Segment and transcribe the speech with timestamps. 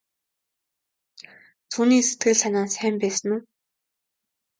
[1.71, 3.41] Түүний сэтгэл санаа сайн байсан уу?